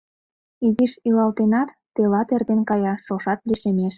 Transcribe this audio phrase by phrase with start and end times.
[0.65, 3.89] Изиш илалтенат, телат эртен кая, шошат лишемеш.